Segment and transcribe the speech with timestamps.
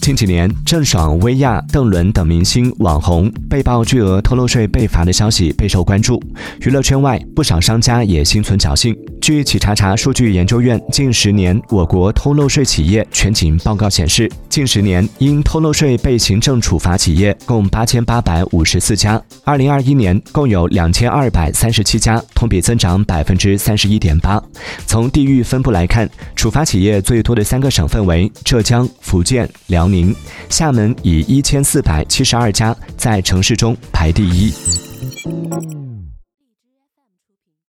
[0.00, 6.22] 近几年，郑爽、薇娅、邓伦等明星网红被曝巨额偷漏税被罚的消息备受关注。
[6.60, 8.94] 娱乐圈外，不少商家也心存侥幸。
[9.24, 24.38] 据企查查数据研究院近十年我国偷漏税企业全景报告显示，近十年因偷漏税被行政处罚企业共八千八百五十四家，二零二一年共有两千二百三十七家，同比增长百分之三十一点八。
[24.86, 30.14] 从地域分布来看，处罚企业最多的三个省份为浙江、福建、辽宁。
[30.50, 34.52] 厦门以一千四百七十二家在城市中排第一。